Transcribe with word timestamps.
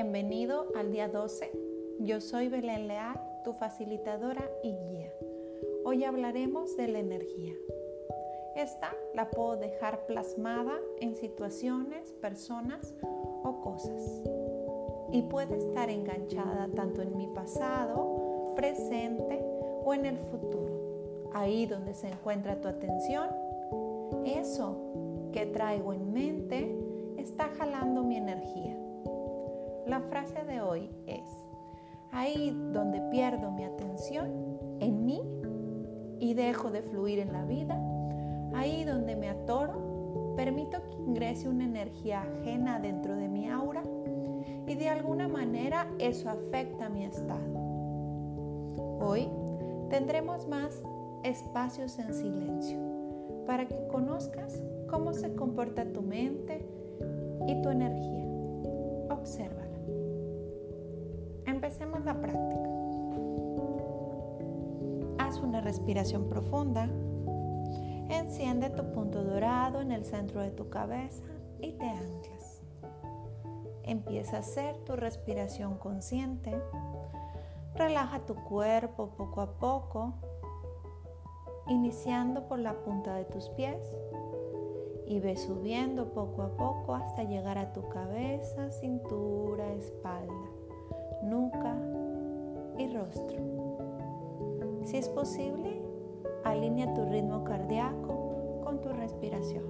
Bienvenido 0.00 0.68
al 0.76 0.92
día 0.92 1.08
12. 1.08 1.50
Yo 1.98 2.20
soy 2.20 2.48
Belén 2.48 2.86
Leal, 2.86 3.20
tu 3.42 3.52
facilitadora 3.52 4.48
y 4.62 4.70
guía. 4.70 5.12
Hoy 5.84 6.04
hablaremos 6.04 6.76
de 6.76 6.86
la 6.86 7.00
energía. 7.00 7.54
Esta 8.54 8.94
la 9.12 9.28
puedo 9.28 9.56
dejar 9.56 10.06
plasmada 10.06 10.78
en 11.00 11.16
situaciones, 11.16 12.12
personas 12.12 12.94
o 13.42 13.60
cosas. 13.60 14.22
Y 15.10 15.22
puede 15.22 15.56
estar 15.56 15.90
enganchada 15.90 16.68
tanto 16.76 17.02
en 17.02 17.16
mi 17.16 17.26
pasado, 17.26 18.52
presente 18.54 19.40
o 19.84 19.94
en 19.94 20.06
el 20.06 20.18
futuro. 20.18 21.30
Ahí 21.34 21.66
donde 21.66 21.94
se 21.94 22.06
encuentra 22.06 22.60
tu 22.60 22.68
atención, 22.68 23.30
eso 24.24 24.76
que 25.32 25.46
traigo 25.46 25.92
en 25.92 26.12
mente 26.12 26.67
la 29.98 30.06
frase 30.06 30.44
de 30.44 30.60
hoy 30.60 30.88
es, 31.08 31.28
ahí 32.12 32.56
donde 32.72 33.00
pierdo 33.10 33.50
mi 33.50 33.64
atención 33.64 34.30
en 34.78 35.04
mí 35.04 35.20
y 36.20 36.34
dejo 36.34 36.70
de 36.70 36.82
fluir 36.82 37.18
en 37.18 37.32
la 37.32 37.44
vida, 37.44 37.76
ahí 38.54 38.84
donde 38.84 39.16
me 39.16 39.28
atoro, 39.28 40.34
permito 40.36 40.84
que 40.84 40.92
ingrese 40.92 41.48
una 41.48 41.64
energía 41.64 42.22
ajena 42.22 42.78
dentro 42.78 43.16
de 43.16 43.28
mi 43.28 43.48
aura 43.48 43.82
y 44.68 44.76
de 44.76 44.88
alguna 44.88 45.26
manera 45.26 45.88
eso 45.98 46.30
afecta 46.30 46.88
mi 46.88 47.04
estado. 47.04 47.58
Hoy 49.00 49.28
tendremos 49.90 50.46
más 50.46 50.80
espacios 51.24 51.98
en 51.98 52.14
silencio 52.14 52.78
para 53.46 53.66
que 53.66 53.88
conozcas 53.88 54.62
cómo 54.88 55.12
se 55.12 55.34
comporta 55.34 55.92
tu 55.92 56.02
mente 56.02 56.64
y 57.48 57.60
tu 57.62 57.70
energía. 57.70 58.24
Observa. 59.10 59.57
Empecemos 61.68 62.02
la 62.02 62.14
práctica. 62.14 62.70
Haz 65.18 65.38
una 65.40 65.60
respiración 65.60 66.26
profunda. 66.26 66.88
Enciende 68.08 68.70
tu 68.70 68.90
punto 68.92 69.22
dorado 69.22 69.82
en 69.82 69.92
el 69.92 70.06
centro 70.06 70.40
de 70.40 70.50
tu 70.50 70.70
cabeza 70.70 71.22
y 71.60 71.72
te 71.72 71.84
anclas. 71.84 72.62
Empieza 73.82 74.36
a 74.36 74.40
hacer 74.40 74.78
tu 74.86 74.96
respiración 74.96 75.76
consciente. 75.76 76.58
Relaja 77.74 78.20
tu 78.20 78.34
cuerpo 78.34 79.10
poco 79.18 79.42
a 79.42 79.52
poco, 79.58 80.14
iniciando 81.66 82.48
por 82.48 82.60
la 82.60 82.82
punta 82.82 83.14
de 83.14 83.26
tus 83.26 83.50
pies 83.50 83.94
y 85.06 85.20
ve 85.20 85.36
subiendo 85.36 86.14
poco 86.14 86.44
a 86.44 86.56
poco 86.56 86.94
hasta 86.94 87.24
llegar 87.24 87.58
a 87.58 87.74
tu 87.74 87.86
cabeza, 87.90 88.70
cintura, 88.70 89.70
espalda 89.74 90.57
nuca 91.22 91.76
y 92.78 92.88
rostro. 92.94 93.38
Si 94.84 94.96
es 94.96 95.08
posible, 95.08 95.82
alinea 96.44 96.94
tu 96.94 97.04
ritmo 97.04 97.44
cardíaco 97.44 98.60
con 98.64 98.80
tu 98.80 98.88
respiración. 98.90 99.64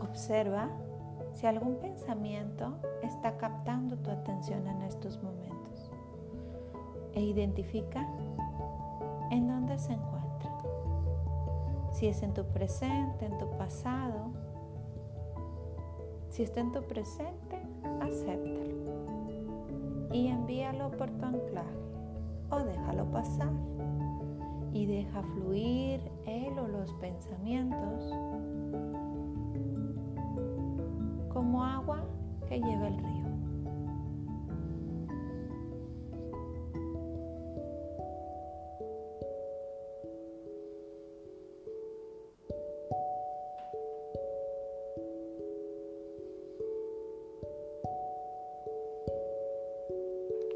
Observa 0.00 0.70
si 1.32 1.46
algún 1.46 1.76
pensamiento 1.76 2.76
está 3.02 3.36
captando 3.36 3.96
tu 3.96 4.10
atención 4.10 4.66
en 4.68 4.82
e 7.14 7.22
identifica 7.22 8.06
en 9.30 9.48
dónde 9.48 9.78
se 9.78 9.92
encuentra. 9.92 10.50
Si 11.92 12.06
es 12.06 12.22
en 12.22 12.34
tu 12.34 12.44
presente, 12.44 13.26
en 13.26 13.38
tu 13.38 13.48
pasado. 13.56 14.32
Si 16.28 16.42
está 16.42 16.60
en 16.60 16.72
tu 16.72 16.82
presente, 16.82 17.62
acéptalo 18.00 18.64
y 20.12 20.28
envíalo 20.28 20.90
por 20.92 21.10
tu 21.10 21.24
anclaje 21.24 21.78
o 22.50 22.58
déjalo 22.60 23.04
pasar 23.10 23.52
y 24.72 24.86
deja 24.86 25.22
fluir 25.22 26.00
él 26.26 26.58
o 26.58 26.68
los 26.68 26.92
pensamientos 26.94 28.12
como 31.32 31.64
agua 31.64 32.04
que 32.48 32.60
lleva 32.60 32.88
el 32.88 32.98
río. 32.98 33.13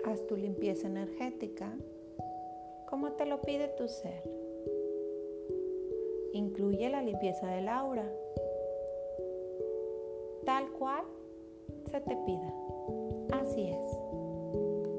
Haz 0.04 0.26
tu 0.26 0.36
limpieza 0.36 0.86
energética 0.86 1.72
como 2.88 3.12
te 3.12 3.26
lo 3.26 3.40
pide 3.42 3.68
tu 3.68 3.88
ser. 3.88 4.22
Incluye 6.32 6.88
la 6.88 7.02
limpieza 7.02 7.46
del 7.48 7.68
aura, 7.68 8.10
tal 10.44 10.70
cual 10.72 11.04
se 11.90 12.00
te 12.00 12.16
pida. 12.26 12.54
Así 13.32 13.68
es. 13.68 13.98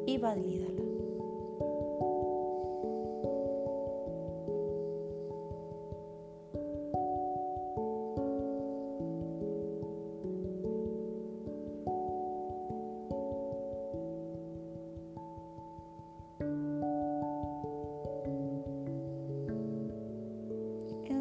Y 0.06 0.18
valídala. 0.18 0.89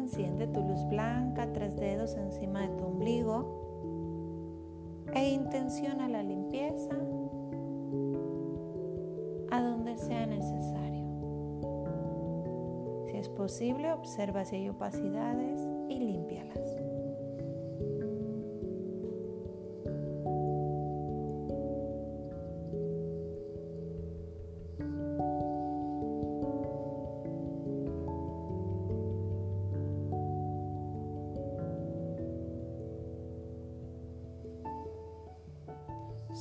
Enciende 0.09 0.47
tu 0.47 0.61
luz 0.61 0.83
blanca, 0.89 1.53
tres 1.53 1.75
dedos 1.75 2.15
encima 2.15 2.61
de 2.61 2.69
tu 2.69 2.83
ombligo 2.83 5.03
e 5.13 5.29
intenciona 5.29 6.07
la 6.07 6.23
limpieza 6.23 6.95
a 9.51 9.61
donde 9.61 9.99
sea 9.99 10.25
necesario. 10.25 11.05
Si 13.05 13.17
es 13.17 13.29
posible, 13.29 13.93
observa 13.93 14.45
si 14.45 14.55
hay 14.55 14.69
opacidades 14.69 15.61
y 15.89 15.99
límpialas. 15.99 16.18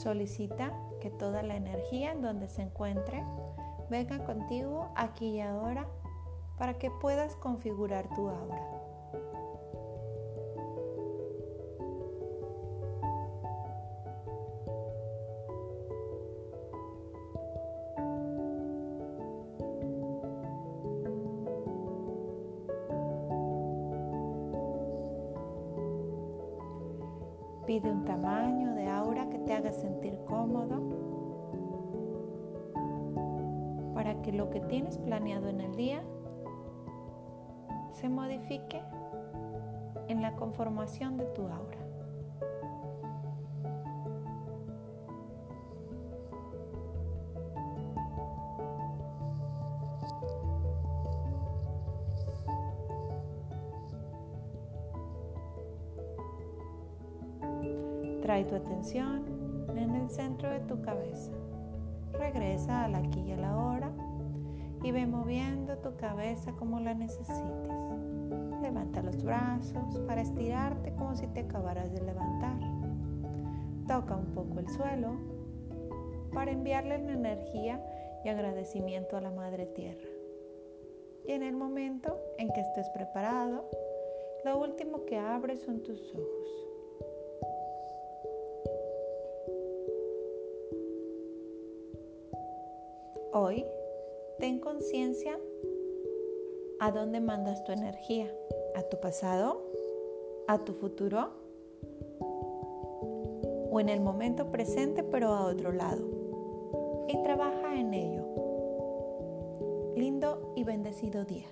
Solicita 0.08 0.72
que 1.02 1.10
toda 1.10 1.42
la 1.42 1.54
energía 1.54 2.12
en 2.12 2.22
donde 2.22 2.48
se 2.48 2.62
encuentre 2.62 3.22
venga 3.91 4.24
contigo 4.24 4.91
aquí 4.96 5.36
y 5.36 5.41
ahora 5.42 5.86
para 6.56 6.78
que 6.78 6.91
puedas 6.91 7.36
configurar 7.36 8.08
tu 8.14 8.26
aura. 8.26 8.66
Pide 27.68 27.91
un 27.91 28.06
tamaño 28.06 28.74
de 28.74 28.88
aura 28.88 29.28
que 29.28 29.38
te 29.41 29.53
haga 29.53 29.72
sentir 29.72 30.18
cómodo 30.24 30.80
para 33.92 34.22
que 34.22 34.32
lo 34.32 34.48
que 34.48 34.60
tienes 34.60 34.97
planeado 34.97 35.50
en 35.50 35.60
el 35.60 35.76
día 35.76 36.03
se 37.92 38.09
modifique 38.09 38.80
en 40.09 40.22
la 40.22 40.34
conformación 40.34 41.18
de 41.18 41.26
tu 41.26 41.42
aura. 41.42 41.87
Trae 58.28 58.45
tu 58.45 58.57
atención 58.57 59.25
en 59.75 59.95
el 59.95 60.10
centro 60.10 60.51
de 60.51 60.60
tu 60.60 60.83
cabeza. 60.83 61.33
regresa 62.13 62.84
al 62.84 62.95
aquí 62.95 63.21
y 63.21 63.33
a 63.33 63.39
la 63.39 63.57
hora 63.57 63.91
y 64.83 64.91
ve 64.91 65.07
moviendo 65.07 65.78
tu 65.78 65.97
cabeza 65.97 66.53
como 66.53 66.78
la 66.78 66.92
necesites. 66.92 67.41
Levanta 68.60 69.01
los 69.01 69.25
brazos 69.25 69.98
para 70.07 70.21
estirarte 70.21 70.92
como 70.92 71.16
si 71.16 71.27
te 71.28 71.41
acabaras 71.41 71.91
de 71.91 72.03
levantar. 72.03 72.59
Toca 73.86 74.15
un 74.15 74.34
poco 74.34 74.59
el 74.59 74.69
suelo 74.69 75.16
para 76.34 76.51
enviarle 76.51 76.98
la 76.98 77.13
energía 77.13 77.83
y 78.27 78.28
agradecimiento 78.28 79.16
a 79.16 79.22
la 79.22 79.31
Madre 79.31 79.65
Tierra. 79.65 80.07
Y 81.27 81.33
en 81.33 81.42
el 81.42 81.57
momento 81.57 82.21
en 82.36 82.53
que 82.53 82.60
estés 82.60 82.91
preparado, 82.91 83.65
lo 84.45 84.59
último 84.59 85.07
que 85.07 85.16
abres 85.16 85.63
son 85.63 85.83
tus 85.83 86.13
ojos. 86.13 86.67
Hoy, 93.40 93.64
ten 94.40 94.58
conciencia 94.58 95.38
a 96.80 96.90
dónde 96.90 97.20
mandas 97.20 97.62
tu 97.62 97.70
energía, 97.70 98.34
a 98.74 98.82
tu 98.82 98.98
pasado, 98.98 99.62
a 100.48 100.58
tu 100.64 100.72
futuro 100.72 101.30
o 103.70 103.78
en 103.78 103.90
el 103.90 104.00
momento 104.00 104.50
presente 104.50 105.04
pero 105.04 105.28
a 105.28 105.44
otro 105.44 105.70
lado. 105.70 106.04
Y 107.06 107.22
trabaja 107.22 107.78
en 107.78 107.94
ello. 107.94 108.24
Lindo 109.94 110.52
y 110.56 110.64
bendecido 110.64 111.24
día. 111.24 111.46